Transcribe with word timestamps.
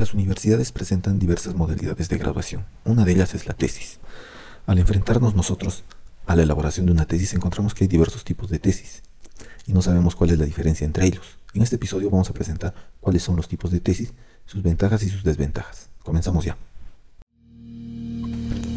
Las 0.00 0.14
universidades 0.14 0.72
presentan 0.72 1.18
diversas 1.18 1.54
modalidades 1.54 2.08
de 2.08 2.16
graduación. 2.16 2.64
Una 2.86 3.04
de 3.04 3.12
ellas 3.12 3.34
es 3.34 3.46
la 3.46 3.52
tesis. 3.52 4.00
Al 4.64 4.78
enfrentarnos 4.78 5.34
nosotros 5.34 5.84
a 6.24 6.34
la 6.36 6.42
elaboración 6.42 6.86
de 6.86 6.92
una 6.92 7.04
tesis 7.04 7.34
encontramos 7.34 7.74
que 7.74 7.84
hay 7.84 7.88
diversos 7.88 8.24
tipos 8.24 8.48
de 8.48 8.58
tesis 8.58 9.02
y 9.66 9.74
no 9.74 9.82
sabemos 9.82 10.16
cuál 10.16 10.30
es 10.30 10.38
la 10.38 10.46
diferencia 10.46 10.86
entre 10.86 11.04
ellos. 11.04 11.36
En 11.52 11.60
este 11.60 11.76
episodio 11.76 12.08
vamos 12.08 12.30
a 12.30 12.32
presentar 12.32 12.74
cuáles 12.98 13.22
son 13.22 13.36
los 13.36 13.46
tipos 13.46 13.70
de 13.72 13.80
tesis, 13.80 14.14
sus 14.46 14.62
ventajas 14.62 15.02
y 15.02 15.10
sus 15.10 15.22
desventajas. 15.22 15.90
Comenzamos 16.02 16.46
ya. 16.46 16.56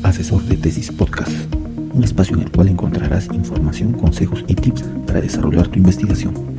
Asesor 0.04 0.44
de 0.44 0.58
Tesis 0.58 0.92
Podcast, 0.92 1.32
un 1.94 2.04
espacio 2.04 2.36
en 2.36 2.42
el 2.42 2.52
cual 2.52 2.68
encontrarás 2.68 3.28
información, 3.28 3.94
consejos 3.94 4.44
y 4.46 4.56
tips 4.56 4.84
para 5.08 5.22
desarrollar 5.22 5.70
tu 5.70 5.80
investigación. 5.80 6.53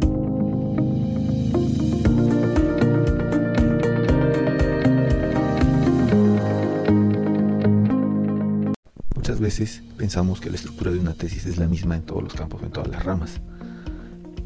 Veces 9.45 9.83
pensamos 9.99 10.41
que 10.41 10.49
la 10.49 10.57
estructura 10.57 10.91
de 10.91 10.99
una 10.99 11.13
tesis 11.13 11.45
es 11.45 11.59
la 11.59 11.67
misma 11.67 11.97
en 11.97 12.03
todos 12.03 12.23
los 12.23 12.33
campos, 12.33 12.63
en 12.63 12.71
todas 12.71 12.89
las 12.89 13.05
ramas. 13.05 13.43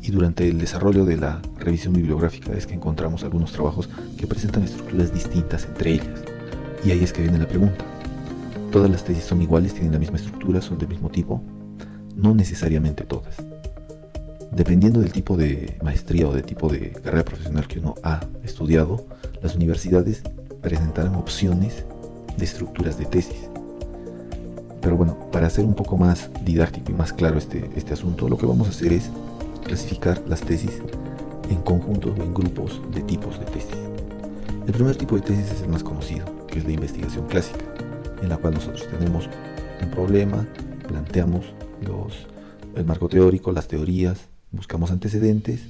Y 0.03 0.11
durante 0.11 0.49
el 0.49 0.59
desarrollo 0.59 1.05
de 1.05 1.17
la 1.17 1.41
revisión 1.61 1.95
bibliográfica 1.95 2.53
es 2.53 2.67
que 2.67 2.75
encontramos 2.75 3.23
algunos 3.23 3.53
trabajos 3.53 3.89
que 4.17 4.27
presentan 4.27 4.65
estructuras 4.65 5.15
distintas 5.15 5.67
entre 5.67 5.93
ellas. 5.93 6.25
Y 6.85 6.91
ahí 6.91 7.05
es 7.05 7.13
que 7.13 7.23
viene 7.23 7.39
la 7.39 7.47
pregunta. 7.47 7.85
¿Todas 8.73 8.91
las 8.91 9.05
tesis 9.05 9.23
son 9.23 9.41
iguales, 9.41 9.73
tienen 9.73 9.93
la 9.93 10.01
misma 10.01 10.17
estructura, 10.17 10.61
son 10.61 10.79
del 10.79 10.89
mismo 10.89 11.11
tipo? 11.11 11.41
No 12.17 12.35
necesariamente 12.35 13.05
todas. 13.05 13.37
Dependiendo 14.51 14.99
del 15.01 15.13
tipo 15.13 15.37
de 15.37 15.79
maestría 15.81 16.27
o 16.27 16.33
de 16.33 16.43
tipo 16.43 16.69
de 16.69 16.91
carrera 16.91 17.25
profesional 17.25 17.69
que 17.69 17.79
uno 17.79 17.95
ha 18.03 18.27
estudiado, 18.43 19.07
las 19.43 19.55
universidades 19.55 20.23
presentarán 20.61 21.15
opciones 21.15 21.85
de 22.37 22.45
estructuras 22.45 22.99
de 22.99 23.05
tesis. 23.05 23.48
Pero 24.89 24.97
bueno, 24.97 25.19
para 25.31 25.49
hacer 25.49 25.67
un 25.67 25.75
poco 25.75 25.99
más 25.99 26.31
didáctico 26.47 26.91
y 26.91 26.95
más 26.95 27.13
claro 27.13 27.37
este, 27.37 27.69
este 27.77 27.93
asunto, 27.93 28.27
lo 28.27 28.39
que 28.39 28.47
vamos 28.47 28.69
a 28.69 28.71
hacer 28.71 28.95
es 28.95 29.11
clasificar 29.63 30.23
las 30.27 30.41
tesis 30.41 30.81
en 31.51 31.61
conjuntos 31.61 32.19
o 32.19 32.23
en 32.23 32.33
grupos 32.33 32.81
de 32.95 33.03
tipos 33.03 33.39
de 33.39 33.45
tesis. 33.45 33.77
El 34.67 34.73
primer 34.73 34.97
tipo 34.97 35.17
de 35.17 35.21
tesis 35.21 35.51
es 35.51 35.61
el 35.61 35.69
más 35.69 35.85
conocido, 35.85 36.25
que 36.47 36.61
es 36.61 36.65
la 36.65 36.73
investigación 36.73 37.27
clásica, 37.27 37.67
en 38.23 38.31
la 38.31 38.39
cual 38.39 38.55
nosotros 38.55 38.89
tenemos 38.89 39.29
un 39.83 39.91
problema, 39.91 40.47
planteamos 40.87 41.45
los, 41.87 42.27
el 42.75 42.87
marco 42.87 43.11
teórico, 43.11 43.53
las 43.53 43.69
teorías, 43.69 44.21
buscamos 44.53 44.91
antecedentes, 44.91 45.67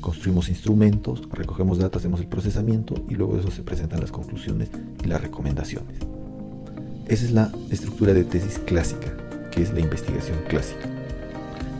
construimos 0.00 0.48
instrumentos, 0.48 1.22
recogemos 1.30 1.78
datos, 1.78 2.02
hacemos 2.02 2.18
el 2.18 2.26
procesamiento 2.26 2.96
y 3.08 3.14
luego 3.14 3.34
de 3.34 3.42
eso 3.42 3.52
se 3.52 3.62
presentan 3.62 4.00
las 4.00 4.10
conclusiones 4.10 4.68
y 5.04 5.06
las 5.06 5.20
recomendaciones. 5.20 6.00
Esa 7.08 7.24
es 7.24 7.32
la 7.32 7.50
estructura 7.70 8.14
de 8.14 8.24
tesis 8.24 8.58
clásica, 8.60 9.08
que 9.50 9.62
es 9.62 9.72
la 9.72 9.80
investigación 9.80 10.38
clásica. 10.48 10.88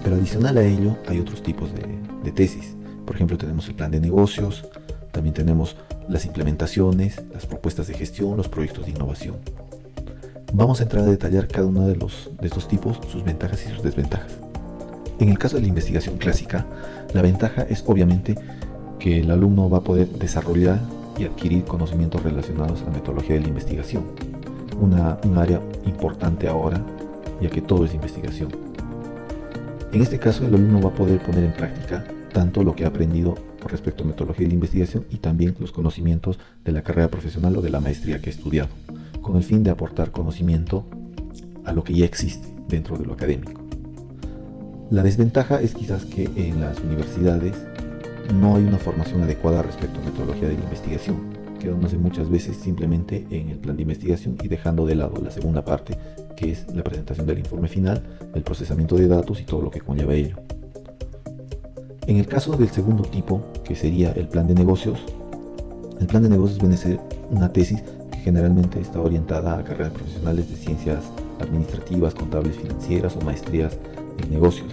Pero 0.02 0.16
adicional 0.16 0.58
a 0.58 0.64
ello 0.64 0.96
hay 1.06 1.20
otros 1.20 1.42
tipos 1.42 1.70
de, 1.74 2.30
tesis. 2.32 2.74
Por 3.06 3.16
ejemplo, 3.16 3.36
tenemos 3.36 3.68
el 3.68 3.74
plan 3.74 3.90
de 3.90 4.00
negocios, 4.00 4.64
también 5.10 5.34
tenemos 5.34 5.76
las 6.08 6.24
implementaciones, 6.24 7.20
las 7.32 7.46
propuestas 7.46 7.86
de 7.86 7.94
gestión, 7.94 8.36
los 8.36 8.48
proyectos 8.48 8.86
de 8.86 8.92
innovación. 8.92 9.36
Vamos 10.52 10.80
a 10.80 10.84
entrar 10.84 11.04
a 11.04 11.10
detallar 11.10 11.48
cada 11.48 11.66
uno 11.66 11.86
de, 11.86 11.96
los, 11.96 12.30
de 12.40 12.46
estos 12.46 12.68
tipos, 12.68 13.00
sus 13.10 13.24
ventajas 13.24 13.64
y 13.66 13.70
sus 13.72 13.82
desventajas. 13.82 14.32
En 15.18 15.28
el 15.28 15.38
caso 15.38 15.56
de 15.56 15.62
la 15.62 15.68
investigación 15.68 16.16
clásica, 16.18 16.66
la 17.14 17.22
ventaja 17.22 17.62
es 17.62 17.84
obviamente 17.86 18.36
que 18.98 19.20
el 19.20 19.30
alumno 19.30 19.70
va 19.70 19.78
a 19.78 19.82
poder 19.82 20.08
desarrollar 20.08 20.80
y 21.18 21.24
adquirir 21.24 21.64
conocimientos 21.64 22.22
relacionados 22.22 22.82
a 22.82 22.84
la 22.86 22.90
metodología 22.90 23.34
de 23.34 23.42
la 23.42 23.48
investigación, 23.48 24.04
una, 24.82 25.18
un 25.24 25.38
área 25.38 25.60
importante 25.86 26.48
ahora, 26.48 26.84
ya 27.40 27.48
que 27.48 27.62
todo 27.62 27.84
es 27.84 27.94
investigación. 27.94 28.50
En 29.92 30.02
este 30.02 30.18
caso, 30.18 30.44
el 30.44 30.54
alumno 30.54 30.80
va 30.80 30.88
a 30.88 30.94
poder 30.94 31.20
poner 31.20 31.44
en 31.44 31.52
práctica 31.52 32.04
tanto 32.32 32.64
lo 32.64 32.74
que 32.74 32.84
ha 32.84 32.88
aprendido 32.88 33.34
respecto 33.66 34.02
a 34.02 34.06
metodología 34.06 34.48
de 34.48 34.54
investigación 34.54 35.06
y 35.10 35.18
también 35.18 35.54
los 35.60 35.70
conocimientos 35.70 36.38
de 36.64 36.72
la 36.72 36.82
carrera 36.82 37.08
profesional 37.08 37.56
o 37.56 37.62
de 37.62 37.70
la 37.70 37.80
maestría 37.80 38.20
que 38.20 38.30
ha 38.30 38.32
estudiado, 38.32 38.70
con 39.20 39.36
el 39.36 39.44
fin 39.44 39.62
de 39.62 39.70
aportar 39.70 40.10
conocimiento 40.10 40.84
a 41.64 41.72
lo 41.72 41.84
que 41.84 41.94
ya 41.94 42.04
existe 42.04 42.48
dentro 42.68 42.98
de 42.98 43.06
lo 43.06 43.12
académico. 43.12 43.60
La 44.90 45.02
desventaja 45.02 45.60
es 45.60 45.74
quizás 45.74 46.04
que 46.04 46.24
en 46.36 46.60
las 46.60 46.80
universidades 46.80 47.54
no 48.34 48.56
hay 48.56 48.64
una 48.64 48.78
formación 48.78 49.22
adecuada 49.22 49.62
respecto 49.62 50.00
a 50.00 50.04
metodología 50.04 50.48
de 50.48 50.54
la 50.54 50.64
investigación 50.64 51.31
quedándose 51.62 51.96
muchas 51.96 52.28
veces 52.28 52.56
simplemente 52.56 53.24
en 53.30 53.50
el 53.50 53.58
plan 53.58 53.76
de 53.76 53.82
investigación 53.82 54.36
y 54.42 54.48
dejando 54.48 54.84
de 54.84 54.96
lado 54.96 55.22
la 55.22 55.30
segunda 55.30 55.64
parte, 55.64 55.96
que 56.36 56.50
es 56.50 56.66
la 56.74 56.82
presentación 56.82 57.26
del 57.26 57.38
informe 57.38 57.68
final, 57.68 58.02
el 58.34 58.42
procesamiento 58.42 58.96
de 58.96 59.06
datos 59.06 59.40
y 59.40 59.44
todo 59.44 59.62
lo 59.62 59.70
que 59.70 59.80
conlleva 59.80 60.12
ello. 60.12 60.36
En 62.08 62.16
el 62.16 62.26
caso 62.26 62.56
del 62.56 62.68
segundo 62.68 63.04
tipo, 63.04 63.40
que 63.64 63.76
sería 63.76 64.10
el 64.12 64.26
plan 64.26 64.48
de 64.48 64.54
negocios, 64.54 64.98
el 66.00 66.06
plan 66.08 66.24
de 66.24 66.30
negocios 66.30 66.58
viene 66.58 66.74
a 66.74 66.78
ser 66.78 66.98
una 67.30 67.52
tesis 67.52 67.80
que 68.10 68.18
generalmente 68.18 68.80
está 68.80 69.00
orientada 69.00 69.56
a 69.56 69.62
carreras 69.62 69.92
profesionales 69.92 70.50
de 70.50 70.56
ciencias 70.56 71.04
administrativas, 71.40 72.12
contables, 72.12 72.56
financieras 72.56 73.16
o 73.16 73.20
maestrías 73.20 73.78
en 74.20 74.30
negocios. 74.30 74.68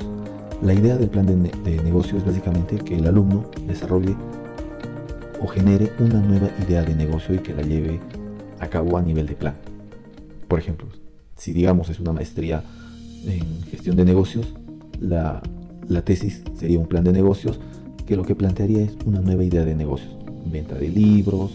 La 0.64 0.74
idea 0.74 0.98
del 0.98 1.10
plan 1.10 1.28
de, 1.28 1.36
de 1.36 1.84
negocio 1.84 2.18
es 2.18 2.26
básicamente 2.26 2.78
que 2.78 2.98
el 2.98 3.06
alumno 3.06 3.46
desarrolle 3.68 4.16
o 5.42 5.48
genere 5.48 5.92
una 6.00 6.20
nueva 6.20 6.50
idea 6.62 6.84
de 6.84 6.96
negocio 6.96 7.36
y 7.36 7.40
que 7.40 7.54
la 7.54 7.62
lleve 7.62 8.00
a 8.60 8.68
cabo 8.68 8.98
a 8.98 9.02
nivel 9.02 9.28
de 9.28 9.36
plan. 9.36 9.56
Por 10.48 10.60
ejemplo, 10.60 10.88
si 11.36 11.54
digamos 11.54 11.90
es 11.90 12.00
una 12.00 12.12
maestría 12.12 12.64
en 13.26 13.64
gestión 13.64 13.96
de 13.96 14.06
negocios, 14.06 14.54
la, 15.00 15.42
tesis 16.04 16.44
sería 16.58 16.80
un 16.80 16.88
plan 16.88 17.04
de 17.04 17.12
negocios 17.12 17.60
que 18.06 18.16
lo 18.16 18.24
que 18.24 18.36
plantearía 18.36 18.84
es 18.84 18.98
una 19.06 19.22
nueva 19.22 19.44
idea 19.44 19.64
de 19.64 19.76
negocios. 19.76 20.12
Venta 20.46 20.76
de 20.76 20.90
libros, 20.90 21.52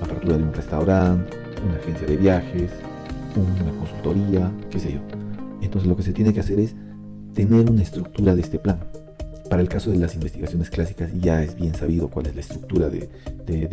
apertura 0.00 0.36
de 0.36 0.42
un 0.42 0.52
restaurante, 0.52 1.36
una 1.64 1.76
agencia 1.76 2.06
de 2.06 2.16
viajes, 2.16 2.70
una 3.36 3.78
consultoría, 3.78 4.50
qué 4.70 4.80
sé 4.80 4.92
yo. 4.92 5.00
Entonces 5.60 5.88
lo 5.88 5.96
que 5.96 6.02
se 6.02 6.12
tiene 6.12 6.32
que 6.32 6.40
hacer 6.40 6.58
es 6.58 6.74
tener 7.34 7.70
una 7.70 7.82
estructura 7.82 8.34
de 8.34 8.40
este 8.40 8.58
plan. 8.58 8.78
Para 9.48 9.62
el 9.62 9.68
caso 9.68 9.90
de 9.90 9.96
las 9.96 10.14
investigaciones 10.14 10.68
clásicas 10.68 11.10
ya 11.18 11.42
es 11.42 11.56
bien 11.56 11.74
sabido 11.74 12.08
cuál 12.08 12.26
es 12.26 12.34
la 12.34 12.42
estructura 12.42 12.90
de, 12.90 13.08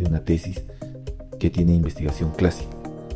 una 0.08 0.20
tesis 0.20 0.62
que 1.38 1.50
tiene 1.50 1.74
investigación 1.74 2.30
clásica. 2.34 2.70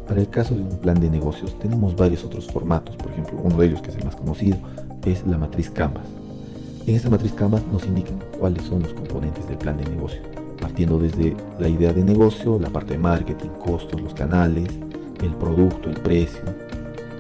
Para 0.07 0.21
el 0.21 0.29
caso 0.29 0.55
de 0.55 0.63
un 0.63 0.79
plan 0.79 1.01
de 1.01 1.09
negocios 1.09 1.59
tenemos 1.59 1.97
varios 1.97 2.23
otros 2.23 2.49
formatos, 2.49 2.97
por 2.97 3.13
ejemplo, 3.13 3.41
uno 3.43 3.57
de 3.57 3.67
ellos 3.67 3.81
que 3.81 3.91
es 3.91 3.97
el 3.97 4.05
más 4.05 4.17
conocido 4.17 4.59
es 5.07 5.27
la 5.27 5.39
matriz 5.39 5.71
Canvas. 5.71 6.05
En 6.87 6.97
esta 6.97 7.09
matriz 7.09 7.33
Canvas 7.33 7.63
nos 7.73 7.87
indican 7.87 8.19
cuáles 8.39 8.63
son 8.65 8.83
los 8.83 8.93
componentes 8.93 9.49
del 9.49 9.57
plan 9.57 9.79
de 9.79 9.85
negocio, 9.85 10.21
partiendo 10.61 10.99
desde 10.99 11.35
la 11.59 11.69
idea 11.69 11.95
de 11.95 12.05
negocio, 12.05 12.59
la 12.59 12.69
parte 12.69 12.93
de 12.93 12.99
marketing, 12.99 13.49
costos, 13.65 14.01
los 14.03 14.13
canales, 14.13 14.69
el 15.23 15.35
producto, 15.37 15.89
el 15.89 15.97
precio. 15.97 16.43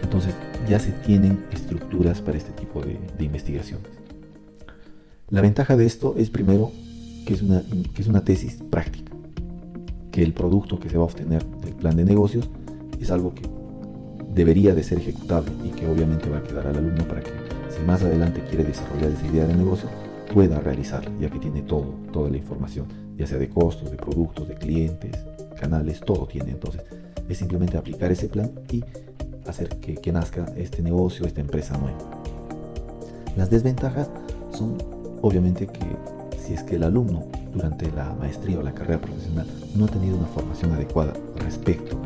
Entonces 0.03 0.35
ya 0.69 0.79
se 0.79 0.93
tienen 0.93 1.47
estructuras 1.51 2.21
para 2.21 2.37
este 2.37 2.53
tipo 2.53 2.83
de 2.83 3.25
investigaciones. 3.25 4.00
La 5.31 5.41
ventaja 5.41 5.77
de 5.77 5.87
esto 5.87 6.17
es 6.19 6.29
primero 6.29 6.73
que 7.25 7.35
es 7.35 7.43
una, 7.43 7.63
que 7.95 8.03
es 8.03 8.09
una 8.09 8.25
tesis 8.25 8.59
práctica, 8.69 9.13
que 10.11 10.25
el 10.25 10.33
producto 10.33 10.81
que 10.81 10.91
se 10.91 10.97
va 10.97 11.05
a 11.05 11.07
obtener 11.07 11.47
del 11.47 11.75
plan 11.75 11.97
de 11.97 12.05
negocios 12.05 12.51
es 13.01 13.13
algo 13.13 13.33
que 13.33 13.43
debería 14.35 14.75
de 14.75 14.83
ser 14.83 14.99
ejecutable 14.99 15.53
y 15.65 15.69
que 15.69 15.87
obviamente 15.87 16.29
va 16.29 16.39
a 16.39 16.43
quedar 16.43 16.67
al 16.67 16.79
alumno 16.79 17.07
para 17.07 17.21
que 17.21 17.31
si 17.69 17.81
más 17.87 18.03
adelante 18.03 18.43
quiere 18.49 18.65
desarrollar 18.65 19.13
esa 19.13 19.27
idea 19.29 19.47
de 19.47 19.55
negocio 19.55 19.89
pueda 20.35 20.59
realizarla, 20.59 21.13
ya 21.21 21.31
que 21.31 21.39
tiene 21.39 21.63
todo, 21.63 21.95
toda 22.13 22.29
la 22.29 22.37
información, 22.37 22.87
ya 23.17 23.29
sea 23.29 23.39
de 23.39 23.49
costos, 23.49 23.89
de 23.89 23.97
productos, 23.97 24.49
de 24.49 24.57
clientes, 24.57 25.17
canales, 25.61 26.01
todo 26.01 26.27
tiene. 26.27 26.51
Entonces 26.51 26.83
es 27.29 27.39
simplemente 27.39 27.79
aplicar 27.79 28.11
ese 28.11 28.29
plan 28.29 28.51
y 28.69 28.83
hacer 29.47 29.69
que, 29.79 29.95
que 29.95 30.11
nazca 30.11 30.47
este 30.57 30.83
negocio, 30.83 31.25
esta 31.25 31.41
empresa 31.41 31.79
nueva. 31.79 31.99
Las 33.37 33.49
desventajas 33.49 34.11
son 34.53 35.00
Obviamente 35.23 35.67
que 35.67 35.87
si 36.39 36.55
es 36.55 36.63
que 36.63 36.77
el 36.77 36.85
alumno 36.85 37.25
durante 37.53 37.91
la 37.93 38.15
maestría 38.15 38.59
o 38.59 38.63
la 38.63 38.73
carrera 38.73 39.01
profesional 39.01 39.47
no 39.75 39.85
ha 39.85 39.89
tenido 39.89 40.17
una 40.17 40.27
formación 40.27 40.73
adecuada 40.73 41.13
respecto 41.37 41.97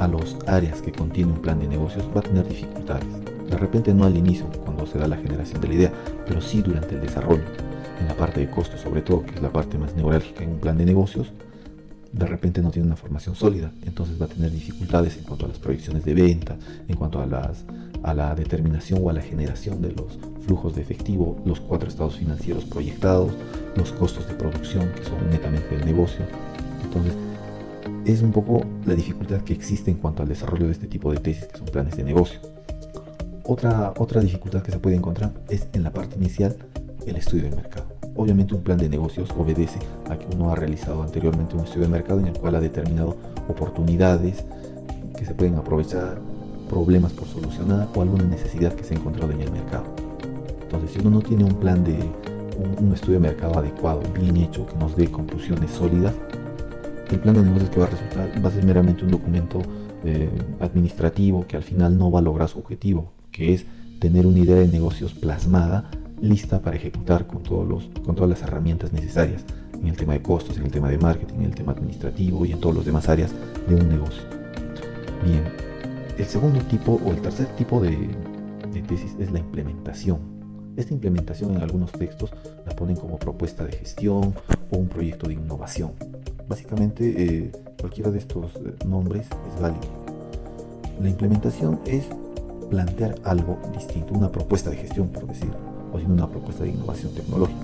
a 0.00 0.08
los 0.08 0.36
áreas 0.46 0.82
que 0.82 0.92
contiene 0.92 1.32
un 1.32 1.40
plan 1.40 1.60
de 1.60 1.68
negocios, 1.68 2.04
va 2.14 2.20
a 2.20 2.24
tener 2.24 2.46
dificultades. 2.48 3.06
De 3.48 3.56
repente 3.56 3.94
no 3.94 4.04
al 4.04 4.16
inicio, 4.16 4.46
cuando 4.64 4.86
se 4.86 4.98
da 4.98 5.06
la 5.06 5.16
generación 5.16 5.60
de 5.60 5.68
la 5.68 5.74
idea, 5.74 5.92
pero 6.26 6.40
sí 6.40 6.62
durante 6.62 6.96
el 6.96 7.00
desarrollo, 7.00 7.44
en 8.00 8.08
la 8.08 8.16
parte 8.16 8.40
de 8.40 8.50
costos, 8.50 8.80
sobre 8.80 9.02
todo, 9.02 9.22
que 9.22 9.34
es 9.34 9.42
la 9.42 9.52
parte 9.52 9.78
más 9.78 9.94
neurálgica 9.94 10.42
en 10.42 10.50
un 10.50 10.58
plan 10.58 10.76
de 10.76 10.84
negocios, 10.84 11.32
de 12.14 12.26
repente 12.26 12.62
no 12.62 12.70
tiene 12.70 12.86
una 12.86 12.96
formación 12.96 13.34
sólida, 13.34 13.72
entonces 13.84 14.20
va 14.20 14.26
a 14.26 14.28
tener 14.28 14.52
dificultades 14.52 15.16
en 15.16 15.24
cuanto 15.24 15.46
a 15.46 15.48
las 15.48 15.58
proyecciones 15.58 16.04
de 16.04 16.14
venta, 16.14 16.56
en 16.86 16.96
cuanto 16.96 17.20
a, 17.20 17.26
las, 17.26 17.64
a 18.04 18.14
la 18.14 18.34
determinación 18.36 19.00
o 19.02 19.10
a 19.10 19.12
la 19.12 19.20
generación 19.20 19.82
de 19.82 19.90
los 19.92 20.18
flujos 20.46 20.76
de 20.76 20.82
efectivo, 20.82 21.42
los 21.44 21.58
cuatro 21.58 21.88
estados 21.88 22.16
financieros 22.16 22.64
proyectados, 22.66 23.32
los 23.76 23.90
costos 23.92 24.28
de 24.28 24.34
producción 24.34 24.90
que 24.94 25.02
son 25.02 25.28
netamente 25.28 25.76
del 25.76 25.84
negocio. 25.84 26.24
Entonces, 26.84 27.14
es 28.04 28.22
un 28.22 28.30
poco 28.30 28.64
la 28.86 28.94
dificultad 28.94 29.40
que 29.40 29.52
existe 29.52 29.90
en 29.90 29.96
cuanto 29.96 30.22
al 30.22 30.28
desarrollo 30.28 30.66
de 30.66 30.72
este 30.72 30.86
tipo 30.86 31.10
de 31.10 31.18
tesis, 31.18 31.46
que 31.46 31.58
son 31.58 31.66
planes 31.66 31.96
de 31.96 32.04
negocio. 32.04 32.38
Otra, 33.42 33.92
otra 33.98 34.20
dificultad 34.20 34.62
que 34.62 34.70
se 34.70 34.78
puede 34.78 34.94
encontrar 34.94 35.32
es 35.48 35.66
en 35.72 35.82
la 35.82 35.90
parte 35.90 36.16
inicial 36.16 36.56
el 37.06 37.16
estudio 37.16 37.44
del 37.44 37.56
mercado. 37.56 37.93
Obviamente 38.16 38.54
un 38.54 38.62
plan 38.62 38.78
de 38.78 38.88
negocios 38.88 39.28
obedece 39.36 39.78
a 40.08 40.16
que 40.16 40.26
uno 40.34 40.50
ha 40.50 40.54
realizado 40.54 41.02
anteriormente 41.02 41.56
un 41.56 41.64
estudio 41.64 41.82
de 41.82 41.88
mercado 41.88 42.20
en 42.20 42.28
el 42.28 42.38
cual 42.38 42.54
ha 42.54 42.60
determinado 42.60 43.16
oportunidades 43.48 44.44
que 45.18 45.24
se 45.24 45.34
pueden 45.34 45.56
aprovechar, 45.56 46.20
problemas 46.68 47.12
por 47.12 47.26
solucionar 47.26 47.88
o 47.94 48.02
alguna 48.02 48.24
necesidad 48.24 48.72
que 48.72 48.84
se 48.84 48.94
ha 48.94 48.98
encontrado 48.98 49.32
en 49.32 49.40
el 49.40 49.50
mercado. 49.50 49.84
Entonces, 50.62 50.92
si 50.92 51.00
uno 51.00 51.10
no 51.10 51.22
tiene 51.22 51.44
un 51.44 51.54
plan 51.54 51.82
de 51.82 51.96
un, 52.80 52.92
estudio 52.92 53.14
de 53.14 53.28
mercado 53.28 53.58
adecuado, 53.58 54.00
bien 54.18 54.36
hecho, 54.36 54.66
que 54.66 54.76
nos 54.76 54.96
dé 54.96 55.10
conclusiones 55.10 55.70
sólidas, 55.72 56.14
el 57.10 57.18
plan 57.18 57.34
de 57.34 57.42
negocios 57.42 57.70
que 57.70 57.80
va 57.80 57.86
a 57.86 57.90
resultar 57.90 58.44
va 58.44 58.48
a 58.48 58.52
ser 58.52 58.64
meramente 58.64 59.04
un 59.04 59.10
documento 59.10 59.60
eh, 60.04 60.30
administrativo 60.60 61.46
que 61.46 61.56
al 61.56 61.62
final 61.62 61.98
no 61.98 62.10
va 62.10 62.20
a 62.20 62.22
lograr 62.22 62.48
su 62.48 62.58
objetivo, 62.58 63.12
que 63.30 63.54
es 63.54 63.66
tener 64.00 64.26
una 64.26 64.38
idea 64.38 64.56
de 64.56 64.68
negocios 64.68 65.14
plasmada, 65.14 65.90
lista 66.24 66.60
para 66.60 66.76
ejecutar 66.76 67.26
con, 67.26 67.42
todos 67.42 67.68
los, 67.68 67.84
con 68.04 68.14
todas 68.14 68.30
las 68.30 68.42
herramientas 68.42 68.92
necesarias 68.92 69.44
en 69.80 69.88
el 69.88 69.96
tema 69.96 70.14
de 70.14 70.22
costos, 70.22 70.56
en 70.56 70.64
el 70.64 70.72
tema 70.72 70.88
de 70.88 70.98
marketing, 70.98 71.36
en 71.36 71.44
el 71.44 71.54
tema 71.54 71.72
administrativo 71.72 72.44
y 72.46 72.52
en 72.52 72.60
todas 72.60 72.78
las 72.78 72.86
demás 72.86 73.08
áreas 73.08 73.32
de 73.68 73.74
un 73.74 73.88
negocio. 73.88 74.22
Bien, 75.22 75.44
el 76.18 76.24
segundo 76.24 76.60
tipo 76.60 77.00
o 77.04 77.10
el 77.10 77.20
tercer 77.20 77.46
tipo 77.56 77.80
de, 77.80 78.08
tesis 78.88 79.14
es 79.18 79.30
la 79.30 79.38
implementación. 79.38 80.18
Esta 80.76 80.92
implementación 80.92 81.54
en 81.54 81.62
algunos 81.62 81.92
textos 81.92 82.30
la 82.66 82.74
ponen 82.74 82.96
como 82.96 83.18
propuesta 83.18 83.64
de 83.64 83.72
gestión 83.72 84.34
o 84.70 84.76
un 84.76 84.88
proyecto 84.88 85.28
de 85.28 85.34
innovación. 85.34 85.92
Básicamente 86.48 87.14
eh, 87.16 87.52
cualquiera 87.80 88.10
de 88.10 88.18
estos 88.18 88.56
eh, 88.56 88.74
nombres 88.86 89.26
es 89.26 89.60
válido. 89.60 90.04
La 91.00 91.08
implementación 91.08 91.80
es 91.86 92.06
plantear 92.70 93.14
algo 93.24 93.58
distinto, 93.72 94.14
una 94.14 94.30
propuesta 94.30 94.70
de 94.70 94.76
gestión, 94.76 95.08
por 95.08 95.26
decir, 95.26 95.50
o 95.94 96.00
sino 96.00 96.14
una 96.14 96.28
propuesta 96.28 96.64
de 96.64 96.70
innovación 96.70 97.12
tecnológica. 97.14 97.60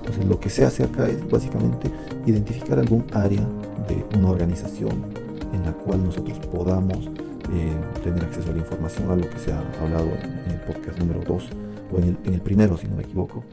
Entonces, 0.00 0.24
lo 0.26 0.38
que 0.38 0.50
se 0.50 0.64
hace 0.64 0.84
acá 0.84 1.08
es 1.08 1.28
básicamente 1.28 1.90
identificar 2.26 2.78
algún 2.78 3.04
área 3.12 3.40
de 3.88 4.18
una 4.18 4.30
organización 4.30 5.04
en 5.52 5.64
la 5.64 5.72
cual 5.72 6.04
nosotros 6.04 6.38
podamos 6.46 7.08
eh, 7.52 7.74
tener 8.04 8.24
acceso 8.24 8.50
a 8.50 8.52
la 8.52 8.58
información, 8.58 9.10
a 9.10 9.16
lo 9.16 9.28
que 9.28 9.38
se 9.38 9.52
ha 9.52 9.60
hablado 9.80 10.08
en 10.44 10.50
el 10.50 10.60
podcast 10.60 10.98
número 10.98 11.20
2 11.26 11.48
o 11.92 11.98
en 11.98 12.34
el, 12.34 12.40
primero, 12.40 12.76
si 12.76 12.86
no 12.86 12.96
me 12.96 13.02
equivoco. 13.02 13.44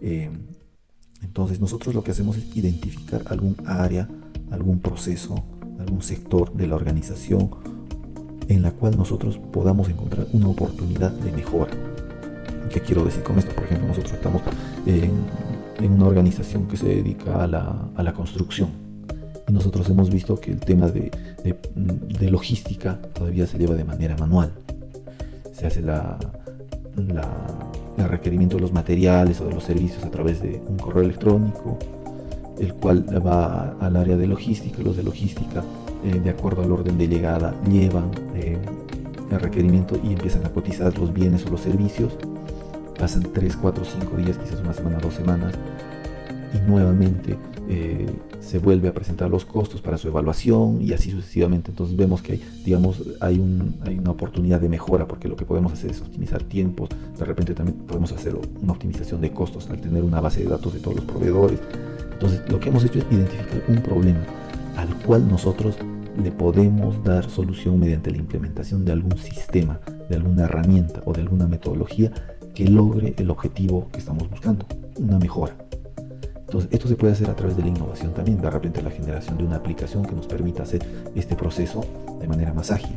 Eh, 0.00 0.30
entonces, 1.22 1.60
nosotros 1.60 1.94
lo 1.94 2.02
que 2.02 2.10
hacemos 2.10 2.36
es 2.36 2.56
identificar 2.56 3.22
algún 3.26 3.56
área, 3.66 4.08
algún 4.50 4.80
proceso, 4.80 5.44
algún 5.78 6.02
sector 6.02 6.52
de 6.54 6.66
la 6.66 6.76
organización 6.76 7.50
en 8.48 8.62
la 8.62 8.72
cual 8.72 8.96
nosotros 8.96 9.38
podamos 9.52 9.88
encontrar 9.88 10.26
una 10.32 10.48
oportunidad 10.48 11.10
de 11.10 11.32
mejora. 11.32 11.72
¿Qué 12.70 12.80
quiero 12.80 13.04
decir 13.04 13.22
con 13.22 13.38
esto? 13.38 13.54
Por 13.54 13.64
ejemplo, 13.64 13.88
nosotros 13.88 14.12
estamos 14.12 14.42
en, 14.86 15.12
una 15.92 16.06
organización 16.06 16.66
que 16.66 16.76
se 16.76 16.86
dedica 16.86 17.44
a 17.44 17.46
la, 17.46 18.12
construcción 18.14 18.70
y 19.46 19.52
nosotros 19.52 19.88
hemos 19.90 20.08
visto 20.08 20.40
que 20.40 20.52
el 20.52 20.60
tema 20.60 20.88
de, 20.88 21.10
logística 22.30 22.98
todavía 23.12 23.46
se 23.46 23.58
lleva 23.58 23.74
de 23.74 23.84
manera 23.84 24.16
manual. 24.16 24.52
Se 25.52 25.66
hace 25.66 25.82
la, 25.82 26.18
el 26.96 28.08
requerimiento 28.08 28.56
de 28.56 28.62
los 28.62 28.72
materiales 28.72 29.40
o 29.40 29.46
de 29.46 29.54
los 29.54 29.64
servicios 29.64 30.02
a 30.04 30.10
través 30.10 30.40
de 30.40 30.60
un 30.66 30.78
correo 30.78 31.02
electrónico, 31.02 31.78
el 32.58 32.74
cual 32.74 33.04
va 33.24 33.76
al 33.80 33.96
área 33.96 34.16
de 34.16 34.26
logística, 34.26 34.82
los 34.82 34.96
de 34.96 35.02
logística 35.02 35.62
eh, 36.04 36.20
de 36.20 36.28
acuerdo 36.28 36.62
al 36.62 36.70
orden 36.70 36.98
de 36.98 37.08
llegada, 37.08 37.54
llevan 37.66 38.10
eh, 38.34 38.58
el 39.30 39.40
requerimiento 39.40 39.98
y 40.04 40.12
empiezan 40.12 40.44
a 40.44 40.50
cotizar 40.50 40.96
los 40.98 41.12
bienes 41.14 41.46
o 41.46 41.50
los 41.50 41.60
servicios. 41.60 42.14
Pasan 43.04 43.22
3, 43.22 43.56
4, 43.56 43.84
5 43.84 44.16
días, 44.16 44.38
quizás 44.38 44.60
una 44.62 44.72
semana, 44.72 44.96
dos 44.96 45.12
semanas, 45.12 45.52
y 46.54 46.70
nuevamente 46.70 47.36
eh, 47.68 48.06
se 48.40 48.58
vuelve 48.58 48.88
a 48.88 48.94
presentar 48.94 49.28
los 49.28 49.44
costos 49.44 49.82
para 49.82 49.98
su 49.98 50.08
evaluación 50.08 50.80
y 50.80 50.94
así 50.94 51.10
sucesivamente. 51.10 51.70
Entonces 51.70 51.98
vemos 51.98 52.22
que 52.22 52.32
hay, 52.32 52.44
digamos, 52.64 53.02
hay, 53.20 53.38
un, 53.38 53.76
hay 53.84 53.98
una 53.98 54.12
oportunidad 54.12 54.58
de 54.58 54.70
mejora 54.70 55.06
porque 55.06 55.28
lo 55.28 55.36
que 55.36 55.44
podemos 55.44 55.74
hacer 55.74 55.90
es 55.90 56.00
optimizar 56.00 56.44
tiempos. 56.44 56.88
De 57.18 57.26
repente 57.26 57.52
también 57.52 57.76
podemos 57.80 58.10
hacer 58.10 58.38
una 58.62 58.72
optimización 58.72 59.20
de 59.20 59.32
costos 59.32 59.68
al 59.68 59.82
tener 59.82 60.02
una 60.02 60.22
base 60.22 60.42
de 60.42 60.48
datos 60.48 60.72
de 60.72 60.80
todos 60.80 60.96
los 60.96 61.04
proveedores. 61.04 61.60
Entonces 62.10 62.40
lo 62.50 62.58
que 62.58 62.70
hemos 62.70 62.86
hecho 62.86 63.00
es 63.00 63.04
identificar 63.10 63.64
un 63.68 63.82
problema 63.82 64.20
al 64.78 64.88
cual 65.02 65.28
nosotros 65.28 65.76
le 66.22 66.30
podemos 66.30 67.02
dar 67.04 67.28
solución 67.28 67.78
mediante 67.78 68.10
la 68.10 68.16
implementación 68.16 68.86
de 68.86 68.92
algún 68.92 69.18
sistema, 69.18 69.80
de 70.08 70.16
alguna 70.16 70.44
herramienta 70.44 71.02
o 71.04 71.12
de 71.12 71.20
alguna 71.20 71.46
metodología 71.46 72.12
que 72.54 72.66
logre 72.66 73.14
el 73.16 73.30
objetivo 73.30 73.88
que 73.92 73.98
estamos 73.98 74.28
buscando, 74.30 74.66
una 74.98 75.18
mejora. 75.18 75.56
Entonces, 76.40 76.70
esto 76.72 76.88
se 76.88 76.96
puede 76.96 77.12
hacer 77.12 77.28
a 77.28 77.34
través 77.34 77.56
de 77.56 77.62
la 77.62 77.68
innovación 77.68 78.12
también, 78.12 78.40
de 78.40 78.50
repente 78.50 78.80
la 78.82 78.90
generación 78.90 79.38
de 79.38 79.44
una 79.44 79.56
aplicación 79.56 80.04
que 80.04 80.14
nos 80.14 80.26
permita 80.26 80.62
hacer 80.62 80.82
este 81.14 81.34
proceso 81.34 81.84
de 82.20 82.28
manera 82.28 82.52
más 82.52 82.70
ágil. 82.70 82.96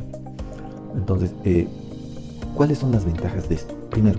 Entonces, 0.96 1.32
eh, 1.44 1.66
¿cuáles 2.54 2.78
son 2.78 2.92
las 2.92 3.04
ventajas 3.04 3.48
de 3.48 3.56
esto? 3.56 3.74
Primero, 3.90 4.18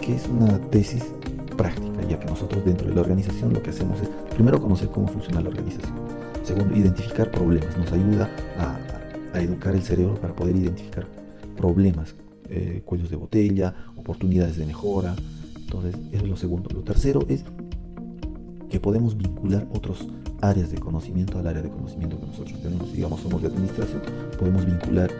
que 0.00 0.14
es 0.14 0.28
una 0.28 0.58
tesis 0.70 1.04
práctica, 1.56 2.02
ya 2.08 2.20
que 2.20 2.26
nosotros 2.26 2.64
dentro 2.64 2.88
de 2.88 2.94
la 2.94 3.00
organización 3.00 3.52
lo 3.52 3.62
que 3.62 3.70
hacemos 3.70 4.00
es 4.00 4.08
primero 4.34 4.60
conocer 4.60 4.88
cómo 4.88 5.08
funciona 5.08 5.40
la 5.40 5.48
organización 5.48 6.06
Segundo, 6.46 6.76
identificar 6.76 7.28
problemas. 7.32 7.76
Nos 7.76 7.90
ayuda 7.90 8.30
a, 8.56 9.40
educar 9.40 9.74
el 9.74 9.82
cerebro 9.82 10.14
para 10.14 10.32
poder 10.32 10.54
identificar 10.54 11.06
problemas, 11.56 12.14
eh, 12.50 12.82
cuellos 12.84 13.10
de 13.10 13.16
botella, 13.16 13.74
oportunidades 13.96 14.56
de 14.56 14.66
mejora. 14.66 15.14
Entonces, 15.56 15.96
eso 16.12 16.24
es 16.24 16.30
lo 16.30 16.36
segundo. 16.36 16.70
Lo 16.72 16.82
tercero 16.82 17.24
es 17.28 17.44
que 18.68 18.80
podemos 18.80 19.16
vincular 19.16 19.66
otras 19.72 19.98
áreas 20.40 20.70
de 20.70 20.78
conocimiento 20.78 21.38
al 21.38 21.46
área 21.46 21.62
de 21.62 21.70
conocimiento 21.70 22.18
que 22.20 22.26
nosotros 22.26 22.60
tenemos. 22.60 22.92
Digamos, 22.92 23.20
somos 23.20 23.42
de 23.42 23.48
administración, 23.48 24.02
podemos 24.38 24.64
vincular 24.64 25.10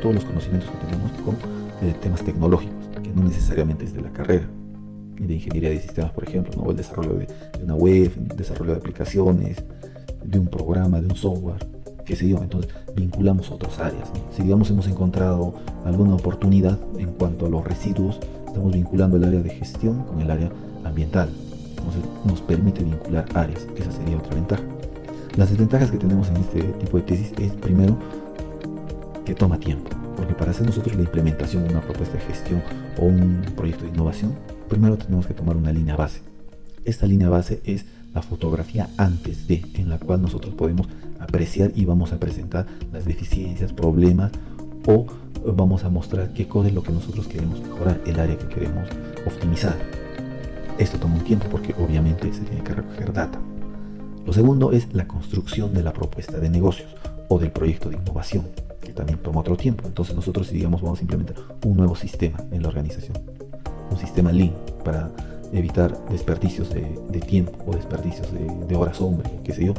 todos 0.00 0.16
los 0.16 0.24
conocimientos 0.24 0.70
que 0.70 0.86
tenemos 0.86 1.12
con 1.22 1.36
eh, 1.82 1.94
temas 2.02 2.22
tecnológicos, 2.22 2.88
que 3.02 3.10
no 3.10 3.22
necesariamente 3.24 3.84
es 3.84 3.94
de 3.94 4.02
la 4.02 4.12
carrera 4.12 4.48
de 5.26 5.34
ingeniería 5.34 5.70
de 5.70 5.80
sistemas, 5.80 6.12
por 6.12 6.24
ejemplo, 6.24 6.52
¿no? 6.62 6.70
el 6.70 6.76
desarrollo 6.76 7.14
de, 7.14 7.28
una 7.62 7.74
web, 7.74 8.12
el 8.30 8.36
desarrollo 8.36 8.72
de 8.72 8.78
aplicaciones, 8.78 9.62
de 10.24 10.38
un 10.38 10.48
programa, 10.48 11.00
de 11.00 11.06
un 11.06 11.16
software, 11.16 11.66
qué 12.04 12.16
sé 12.16 12.28
yo. 12.28 12.38
Entonces 12.42 12.72
vinculamos 12.94 13.50
otras 13.50 13.78
áreas. 13.78 14.10
Si 14.34 14.42
digamos 14.42 14.70
hemos 14.70 14.86
encontrado 14.86 15.54
alguna 15.84 16.14
oportunidad 16.14 16.78
en 16.98 17.12
cuanto 17.12 17.46
a 17.46 17.48
los 17.48 17.64
residuos, 17.64 18.18
estamos 18.46 18.72
vinculando 18.72 19.16
el 19.16 19.24
área 19.24 19.40
de 19.40 19.50
gestión 19.50 20.02
con 20.04 20.20
el 20.20 20.30
área 20.30 20.50
ambiental. 20.84 21.28
Entonces 21.70 22.02
nos 22.24 22.40
permite 22.40 22.84
vincular 22.84 23.24
áreas. 23.34 23.66
Esa 23.76 23.92
sería 23.92 24.16
otra 24.16 24.34
ventaja. 24.34 24.62
Las 25.36 25.50
desventajas 25.50 25.90
que 25.90 25.96
tenemos 25.96 26.28
en 26.28 26.36
este 26.36 26.62
tipo 26.62 26.98
de 26.98 27.04
tesis 27.04 27.32
es 27.38 27.52
primero 27.52 27.96
que 29.24 29.34
toma 29.34 29.58
tiempo. 29.58 29.90
Porque 30.16 30.34
para 30.34 30.50
hacer 30.50 30.66
nosotros 30.66 30.94
la 30.94 31.02
implementación 31.02 31.64
de 31.64 31.70
una 31.70 31.80
propuesta 31.80 32.18
de 32.18 32.24
gestión 32.24 32.62
o 32.98 33.06
un 33.06 33.42
proyecto 33.56 33.84
de 33.84 33.90
innovación, 33.90 34.34
primero 34.68 34.98
tenemos 34.98 35.26
que 35.26 35.34
tomar 35.34 35.56
una 35.56 35.72
línea 35.72 35.96
base. 35.96 36.20
Esta 36.84 37.06
línea 37.06 37.28
base 37.28 37.62
es 37.64 37.86
la 38.14 38.22
fotografía 38.22 38.88
antes 38.96 39.46
de, 39.48 39.64
en 39.74 39.88
la 39.88 39.98
cual 39.98 40.22
nosotros 40.22 40.54
podemos 40.54 40.88
apreciar 41.18 41.72
y 41.74 41.84
vamos 41.84 42.12
a 42.12 42.18
presentar 42.18 42.66
las 42.92 43.04
deficiencias, 43.04 43.72
problemas 43.72 44.32
o 44.86 45.06
vamos 45.54 45.84
a 45.84 45.88
mostrar 45.88 46.32
qué 46.32 46.46
cosa 46.46 46.68
es 46.68 46.74
lo 46.74 46.82
que 46.82 46.92
nosotros 46.92 47.26
queremos 47.26 47.60
mejorar, 47.60 48.00
el 48.06 48.18
área 48.18 48.36
que 48.36 48.46
queremos 48.46 48.88
optimizar. 49.26 49.76
Esto 50.78 50.98
toma 50.98 51.16
un 51.16 51.24
tiempo 51.24 51.46
porque 51.50 51.74
obviamente 51.78 52.32
se 52.32 52.40
tiene 52.42 52.62
que 52.62 52.74
recoger 52.74 53.12
data. 53.12 53.38
Lo 54.24 54.32
segundo 54.32 54.72
es 54.72 54.92
la 54.92 55.06
construcción 55.06 55.74
de 55.74 55.82
la 55.82 55.92
propuesta 55.92 56.38
de 56.38 56.48
negocios 56.48 56.94
o 57.28 57.38
del 57.38 57.50
proyecto 57.50 57.88
de 57.88 57.96
innovación, 57.96 58.46
que 58.80 58.92
también 58.92 59.18
toma 59.18 59.40
otro 59.40 59.56
tiempo. 59.56 59.86
Entonces 59.86 60.14
nosotros 60.14 60.50
digamos 60.50 60.80
vamos 60.80 61.00
a 61.00 61.02
implementar 61.02 61.36
un 61.64 61.76
nuevo 61.76 61.96
sistema 61.96 62.38
en 62.50 62.62
la 62.62 62.68
organización, 62.68 63.18
un 63.90 63.98
sistema 63.98 64.32
Lean 64.32 64.54
para 64.84 65.10
evitar 65.52 66.04
desperdicios 66.08 66.70
de, 66.70 67.20
tiempo 67.20 67.52
o 67.66 67.74
desperdicios 67.74 68.28
de, 68.32 68.74
horas 68.74 69.00
hombre, 69.00 69.30
qué 69.44 69.52
sé 69.52 69.66
yo. 69.66 69.74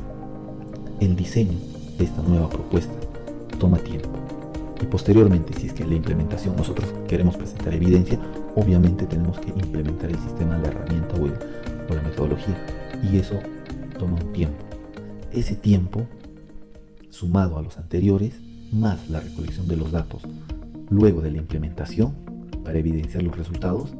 El 1.00 1.16
diseño 1.16 1.58
de 1.98 2.06
esta 2.06 2.22
nueva 2.22 2.50
propuesta 2.50 2.94
toma 3.60 3.78
tiempo. 3.78 4.10
Y 4.82 4.86
posteriormente, 4.86 5.54
si 5.54 5.68
es 5.68 5.74
que 5.74 5.86
la 5.86 5.96
implementación 5.96 6.56
nosotros 6.56 6.94
queremos 7.08 7.38
presentar 7.38 7.74
evidencia, 7.74 8.20
obviamente 8.56 9.06
tenemos 9.06 9.40
que 9.40 9.50
implementar 9.50 10.10
el 10.10 10.20
sistema, 10.20 10.58
la 10.58 10.68
herramienta 10.68 11.16
o, 11.16 11.26
o 11.26 11.96
la 11.96 12.02
metodología. 12.02 12.56
Y 13.12 13.18
eso 13.18 13.40
toma 13.98 14.18
un 14.22 14.34
tiempo. 14.34 14.64
Ese 15.32 15.56
tiempo, 15.56 16.06
sumado 17.10 17.58
a 17.58 17.62
los 17.62 17.78
anteriores, 17.78 18.34
más 18.72 19.10
la 19.10 19.20
recolección 19.20 19.68
de 19.68 19.78
los 19.78 19.92
datos 19.92 20.24
luego 20.90 21.22
de 21.22 21.32
la 21.32 21.38
implementación 21.38 22.14
para 22.64 22.80
evidenciar 22.80 23.24
los 23.24 23.38
resultados, 23.38 23.94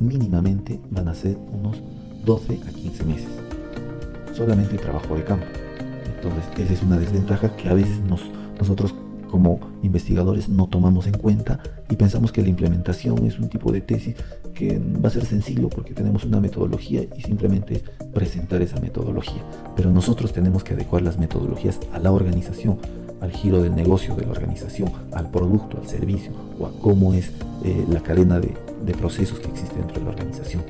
mínimamente 0.00 0.80
van 0.90 1.08
a 1.08 1.14
ser 1.14 1.36
unos 1.52 1.82
12 2.24 2.60
a 2.66 2.70
15 2.70 3.04
meses. 3.04 3.28
Solamente 4.34 4.78
trabajo 4.78 5.14
de 5.14 5.24
campo. 5.24 5.46
Entonces, 6.16 6.44
esa 6.58 6.72
es 6.72 6.82
una 6.82 6.98
desventaja 6.98 7.54
que 7.56 7.68
a 7.68 7.74
veces 7.74 8.00
nos, 8.00 8.22
nosotros 8.58 8.94
como 9.32 9.60
investigadores 9.82 10.50
no 10.50 10.66
tomamos 10.66 11.06
en 11.06 11.14
cuenta 11.14 11.58
y 11.88 11.96
pensamos 11.96 12.32
que 12.32 12.42
la 12.42 12.50
implementación 12.50 13.26
es 13.26 13.38
un 13.38 13.48
tipo 13.48 13.72
de 13.72 13.80
tesis 13.80 14.14
que 14.54 14.78
va 14.78 15.08
a 15.08 15.10
ser 15.10 15.24
sencillo 15.24 15.70
porque 15.70 15.94
tenemos 15.94 16.24
una 16.24 16.38
metodología 16.38 17.02
y 17.16 17.22
simplemente 17.22 17.76
es 17.76 17.82
presentar 18.12 18.60
esa 18.60 18.78
metodología. 18.78 19.42
Pero 19.74 19.90
nosotros 19.90 20.34
tenemos 20.34 20.62
que 20.62 20.74
adecuar 20.74 21.00
las 21.00 21.18
metodologías 21.18 21.80
a 21.94 21.98
la 21.98 22.12
organización, 22.12 22.76
al 23.22 23.30
giro 23.30 23.62
del 23.62 23.74
negocio 23.74 24.14
de 24.16 24.26
la 24.26 24.32
organización, 24.32 24.90
al 25.12 25.30
producto, 25.30 25.78
al 25.80 25.88
servicio 25.88 26.32
o 26.58 26.66
a 26.66 26.72
cómo 26.80 27.14
es 27.14 27.30
eh, 27.64 27.86
la 27.88 28.00
cadena 28.00 28.40
de, 28.40 28.54
procesos 28.98 29.38
que 29.38 29.48
existe 29.48 29.76
dentro 29.76 29.98
de 29.98 30.04
la 30.04 30.10
organización. 30.10 30.62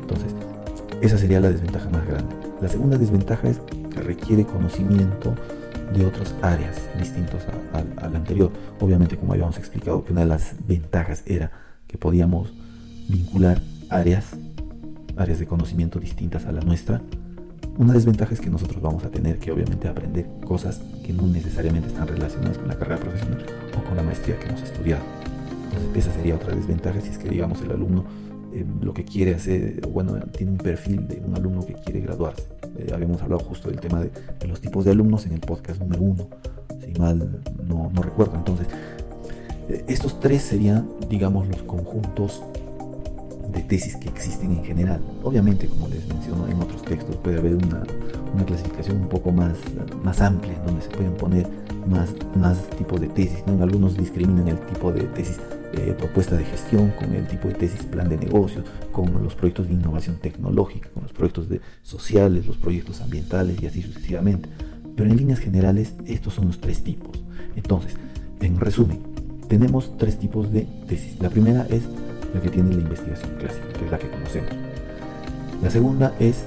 Entonces, 0.00 0.34
esa 1.02 1.18
sería 1.18 1.40
la 1.40 1.50
desventaja 1.50 1.90
más 1.90 2.06
grande. 2.06 2.34
La 2.62 2.68
segunda 2.68 2.96
desventaja 2.96 3.48
es 3.48 3.58
que 3.58 4.00
requiere 4.00 4.44
conocimiento 4.44 5.34
de 5.94 6.06
otras 6.06 6.34
áreas 6.42 6.76
distintas 6.98 7.44
al 7.72 8.16
anterior. 8.16 8.50
Obviamente, 8.80 9.16
como 9.16 9.32
habíamos 9.32 9.58
explicado, 9.58 10.04
que 10.04 10.12
una 10.12 10.22
de 10.22 10.28
las 10.28 10.54
ventajas 10.66 11.22
era 11.26 11.50
que 11.86 11.98
podíamos 11.98 12.52
vincular 13.08 13.60
áreas, 13.88 14.26
áreas 15.16 15.38
de 15.40 15.46
conocimiento 15.46 15.98
distintas 15.98 16.46
a 16.46 16.52
la 16.52 16.60
nuestra. 16.60 17.02
Una 17.80 17.94
desventaja 17.94 18.34
es 18.34 18.42
que 18.42 18.50
nosotros 18.50 18.82
vamos 18.82 19.04
a 19.04 19.08
tener 19.08 19.38
que 19.38 19.50
obviamente 19.50 19.88
aprender 19.88 20.26
cosas 20.44 20.82
que 21.02 21.14
no 21.14 21.26
necesariamente 21.26 21.88
están 21.88 22.06
relacionadas 22.06 22.58
con 22.58 22.68
la 22.68 22.74
carrera 22.74 23.00
profesional 23.00 23.46
o 23.74 23.88
con 23.88 23.96
la 23.96 24.02
maestría 24.02 24.38
que 24.38 24.48
hemos 24.48 24.60
estudiado. 24.60 25.02
Esa 25.94 26.12
sería 26.12 26.34
otra 26.34 26.54
desventaja 26.54 27.00
si 27.00 27.08
es 27.08 27.16
que 27.16 27.30
digamos 27.30 27.62
el 27.62 27.70
alumno 27.70 28.04
eh, 28.52 28.66
lo 28.82 28.92
que 28.92 29.06
quiere 29.06 29.34
hacer, 29.34 29.80
bueno, 29.88 30.12
tiene 30.36 30.52
un 30.52 30.58
perfil 30.58 31.08
de 31.08 31.22
un 31.26 31.34
alumno 31.34 31.64
que 31.64 31.72
quiere 31.72 32.00
graduarse. 32.00 32.42
Eh, 32.76 32.90
habíamos 32.92 33.22
hablado 33.22 33.42
justo 33.44 33.70
del 33.70 33.80
tema 33.80 34.02
de, 34.02 34.10
los 34.46 34.60
tipos 34.60 34.84
de 34.84 34.90
alumnos 34.90 35.24
en 35.24 35.32
el 35.32 35.40
podcast 35.40 35.80
número 35.80 36.02
uno, 36.02 36.28
si 36.84 37.00
mal 37.00 37.40
no, 37.66 37.90
no 37.94 38.02
recuerdo. 38.02 38.34
Entonces, 38.36 38.66
eh, 39.70 39.86
estos 39.88 40.20
tres 40.20 40.42
serían, 40.42 40.86
digamos, 41.08 41.48
los 41.48 41.62
conjuntos 41.62 42.42
de 43.52 43.62
tesis 43.62 43.96
que 43.96 44.08
existen 44.08 44.52
en 44.52 44.64
general. 44.64 45.00
Obviamente, 45.22 45.66
como 45.66 45.88
les 45.88 46.06
menciono 46.08 46.46
en 46.48 46.60
otros 46.60 46.82
textos, 46.82 47.16
puede 47.16 47.38
haber 47.38 47.54
una, 47.54 47.82
una 48.34 48.44
clasificación 48.44 48.98
un 48.98 49.08
poco 49.08 49.32
más, 49.32 49.56
más 50.02 50.20
amplia, 50.20 50.58
donde 50.66 50.82
se 50.82 50.88
pueden 50.88 51.14
poner 51.14 51.46
más, 51.86 52.14
más 52.36 52.58
tipos 52.70 53.00
de 53.00 53.08
tesis. 53.08 53.42
En 53.46 53.62
algunos 53.62 53.96
discriminan 53.96 54.48
el 54.48 54.58
tipo 54.66 54.92
de 54.92 55.02
tesis 55.04 55.38
eh, 55.72 55.94
propuesta 55.96 56.36
de 56.36 56.44
gestión, 56.44 56.90
con 56.98 57.14
el 57.14 57.28
tipo 57.28 57.48
de 57.48 57.54
tesis 57.54 57.84
plan 57.84 58.08
de 58.08 58.16
negocios, 58.16 58.64
con 58.90 59.22
los 59.22 59.34
proyectos 59.34 59.68
de 59.68 59.74
innovación 59.74 60.16
tecnológica, 60.16 60.88
con 60.92 61.04
los 61.04 61.12
proyectos 61.12 61.48
de 61.48 61.60
sociales, 61.82 62.46
los 62.46 62.56
proyectos 62.56 63.00
ambientales 63.00 63.62
y 63.62 63.66
así 63.66 63.82
sucesivamente. 63.82 64.48
Pero 64.96 65.08
en 65.08 65.16
líneas 65.16 65.38
generales 65.38 65.94
estos 66.06 66.34
son 66.34 66.48
los 66.48 66.60
tres 66.60 66.82
tipos. 66.82 67.22
Entonces, 67.54 67.94
en 68.40 68.58
resumen, 68.58 69.00
tenemos 69.48 69.96
tres 69.96 70.18
tipos 70.18 70.52
de 70.52 70.66
tesis. 70.88 71.20
La 71.20 71.30
primera 71.30 71.66
es 71.70 71.82
la 72.34 72.40
que 72.40 72.48
tiene 72.48 72.74
la 72.74 72.82
investigación 72.82 73.30
clásica, 73.38 73.66
que 73.78 73.84
es 73.84 73.90
la 73.90 73.98
que 73.98 74.10
conocemos. 74.10 74.50
La 75.62 75.70
segunda 75.70 76.14
es 76.18 76.46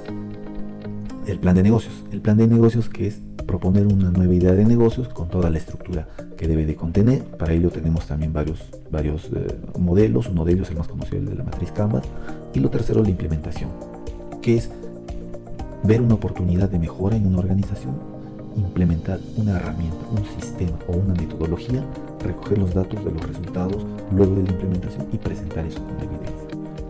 el 1.26 1.38
plan 1.38 1.54
de 1.54 1.62
negocios. 1.62 1.94
El 2.12 2.20
plan 2.20 2.36
de 2.36 2.46
negocios 2.46 2.88
que 2.88 3.06
es 3.06 3.20
proponer 3.46 3.86
una 3.86 4.10
nueva 4.10 4.34
idea 4.34 4.52
de 4.52 4.64
negocios 4.64 5.08
con 5.08 5.28
toda 5.28 5.50
la 5.50 5.58
estructura 5.58 6.08
que 6.36 6.48
debe 6.48 6.66
de 6.66 6.74
contener. 6.74 7.22
Para 7.22 7.52
ello 7.52 7.70
tenemos 7.70 8.06
también 8.06 8.32
varios, 8.32 8.60
varios 8.90 9.30
eh, 9.34 9.58
modelos. 9.78 10.28
Uno 10.28 10.44
de 10.44 10.52
ellos, 10.52 10.70
el 10.70 10.76
más 10.76 10.88
conocido, 10.88 11.18
el 11.18 11.26
de 11.26 11.34
la 11.36 11.44
matriz 11.44 11.70
Canvas. 11.72 12.04
Y 12.52 12.60
lo 12.60 12.70
tercero, 12.70 13.02
la 13.02 13.10
implementación, 13.10 13.70
que 14.42 14.56
es 14.56 14.70
ver 15.84 16.00
una 16.00 16.14
oportunidad 16.14 16.68
de 16.68 16.78
mejora 16.78 17.16
en 17.16 17.26
una 17.26 17.38
organización, 17.38 18.13
implementar 18.56 19.20
una 19.36 19.56
herramienta, 19.56 20.06
un 20.10 20.24
sistema 20.40 20.78
o 20.88 20.92
una 20.92 21.14
metodología, 21.14 21.84
recoger 22.20 22.58
los 22.58 22.74
datos 22.74 23.04
de 23.04 23.12
los 23.12 23.26
resultados 23.26 23.84
luego 24.12 24.34
de 24.36 24.44
la 24.44 24.50
implementación 24.50 25.06
y 25.12 25.18
presentar 25.18 25.64
eso 25.66 25.80
como 25.80 25.98
evidencia. 25.98 26.48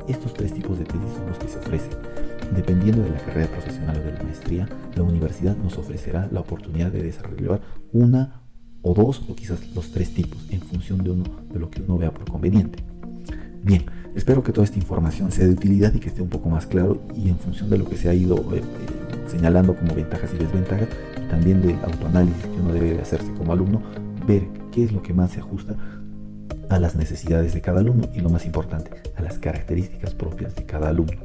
Estos 0.09 0.35
tres 0.35 0.53
tipos 0.53 0.79
de 0.79 0.85
tesis 0.85 1.13
son 1.17 1.27
los 1.27 1.39
que 1.39 1.49
se 1.49 1.59
ofrecen 1.59 2.25
Dependiendo 2.53 3.03
de 3.03 3.11
la 3.11 3.19
carrera 3.19 3.49
profesional 3.49 3.97
o 3.97 4.05
de 4.05 4.13
la 4.13 4.23
maestría, 4.23 4.69
la 4.95 5.03
universidad 5.03 5.57
nos 5.57 5.79
ofrecerá 5.79 6.29
la 6.31 6.41
oportunidad 6.41 6.93
de 6.93 7.03
desarrollar 7.03 7.61
una 7.93 8.43
o 8.83 8.95
dos 8.95 9.23
o 9.29 9.35
quizás 9.35 9.75
los 9.75 9.91
tres 9.91 10.13
tipos 10.13 10.47
en 10.51 10.61
función 10.61 11.03
de, 11.03 11.11
uno, 11.11 11.25
de 11.53 11.59
lo 11.59 11.71
que 11.71 11.83
uno 11.83 11.99
vea 11.99 12.13
por 12.13 12.31
conveniente. 12.31 12.85
Bien, 13.63 13.87
espero 14.15 14.43
que 14.43 14.53
toda 14.53 14.65
esta 14.65 14.79
información 14.79 15.33
sea 15.33 15.47
de 15.47 15.53
utilidad 15.53 15.95
y 15.95 16.01
que 16.01 16.09
esté 16.09 16.21
un 16.21 16.29
poco 16.29 16.51
más 16.51 16.67
claro 16.67 17.01
y 17.17 17.29
en 17.29 17.39
función 17.39 17.71
de 17.71 17.79
lo 17.79 17.89
que 17.89 17.97
se 17.97 18.09
ha 18.09 18.15
ido 18.15 18.37
eh, 18.55 18.59
eh, 18.59 18.63
señalando 19.27 19.75
como 19.77 19.95
ventajas 19.95 20.31
y 20.35 20.39
desventajas 20.39 20.89
y 21.17 21.29
también 21.29 21.63
del 21.63 21.77
autoanálisis 21.85 22.43
que 22.43 22.61
uno 22.61 22.73
debe 22.73 22.95
de 22.95 23.01
hacerse 23.01 23.33
como 23.35 23.53
alumno, 23.53 23.83
ver 24.27 24.49
qué 24.73 24.85
es 24.85 24.93
lo 24.93 25.03
que 25.03 25.15
más 25.15 25.33
se 25.33 25.41
ajusta 25.41 25.75
a 26.69 26.79
las 26.79 26.97
necesidades 26.97 27.55
de 27.55 27.61
cada 27.61 27.81
alumno 27.81 28.09
y 28.15 28.21
lo 28.21 28.31
más 28.31 28.47
importante, 28.47 28.91
a 29.17 29.23
las 29.23 29.39
características 29.39 30.15
propias 30.15 30.55
de 30.55 30.65
cada 30.65 30.89
alumno 30.89 31.21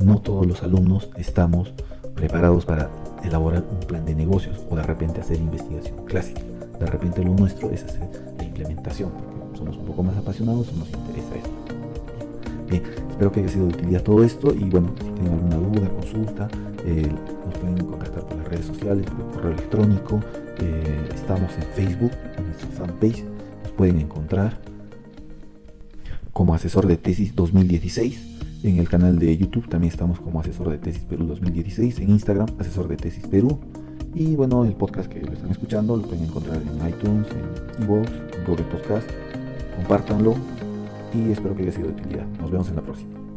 no 0.00 0.18
todos 0.18 0.46
los 0.46 0.62
alumnos 0.62 1.10
estamos 1.16 1.72
preparados 2.14 2.64
para 2.64 2.90
elaborar 3.22 3.64
un 3.70 3.80
plan 3.80 4.04
de 4.04 4.14
negocios 4.14 4.58
o 4.70 4.76
de 4.76 4.82
repente 4.82 5.20
hacer 5.20 5.36
investigación 5.38 6.04
clásica. 6.06 6.40
De 6.78 6.86
repente 6.86 7.22
lo 7.22 7.34
nuestro 7.34 7.70
es 7.70 7.84
hacer 7.84 8.08
la 8.38 8.44
implementación, 8.44 9.10
porque 9.10 9.58
somos 9.58 9.76
un 9.76 9.84
poco 9.84 10.02
más 10.02 10.16
apasionados 10.16 10.68
o 10.68 10.76
nos 10.76 10.88
interesa 10.88 11.34
eso. 11.36 11.50
Bien, 12.68 12.82
espero 13.10 13.30
que 13.30 13.40
haya 13.40 13.48
sido 13.50 13.66
de 13.66 13.74
utilidad 13.74 14.02
todo 14.02 14.24
esto 14.24 14.54
y 14.54 14.64
bueno, 14.70 14.94
si 14.98 15.10
tienen 15.10 15.32
alguna 15.34 15.56
duda, 15.56 15.88
consulta, 15.90 16.48
eh, 16.84 17.10
nos 17.44 17.58
pueden 17.58 17.84
contactar 17.84 18.26
por 18.26 18.36
las 18.38 18.48
redes 18.48 18.66
sociales, 18.66 19.06
por 19.06 19.30
correo 19.32 19.52
electrónico. 19.52 20.20
Eh, 20.58 21.08
estamos 21.14 21.50
en 21.56 21.62
Facebook, 21.74 22.12
en 22.36 22.46
nuestra 22.46 22.68
fanpage, 22.68 23.24
nos 23.62 23.72
pueden 23.72 24.00
encontrar 24.00 24.58
como 26.32 26.54
asesor 26.54 26.86
de 26.86 26.96
tesis 26.96 27.34
2016 27.34 28.30
en 28.62 28.78
el 28.78 28.88
canal 28.88 29.18
de 29.18 29.36
YouTube 29.38 29.68
también 29.68 29.90
estamos 29.90 30.20
como 30.20 30.40
asesor 30.40 30.68
de 30.68 30.76
tesis 30.76 31.02
Perú 31.04 31.26
2016. 31.26 31.98
En 32.00 32.10
Instagram, 32.10 32.46
asesor 32.58 32.88
de 32.88 32.96
tesis 32.96 33.26
Perú. 33.26 33.58
Y 34.14 34.36
bueno, 34.36 34.64
el 34.64 34.74
podcast 34.74 35.10
que 35.10 35.20
lo 35.20 35.32
están 35.32 35.50
escuchando 35.50 35.96
lo 35.96 36.02
pueden 36.02 36.24
encontrar 36.24 36.60
en 36.60 36.88
iTunes, 36.88 37.26
en 37.30 37.84
Evox, 37.84 38.10
en 38.10 38.44
Google 38.44 38.64
Podcast. 38.64 39.08
Compártanlo 39.76 40.34
y 41.14 41.32
espero 41.32 41.56
que 41.56 41.62
haya 41.62 41.72
sido 41.72 41.88
de 41.88 41.94
utilidad. 41.94 42.26
Nos 42.38 42.50
vemos 42.50 42.68
en 42.68 42.76
la 42.76 42.82
próxima. 42.82 43.29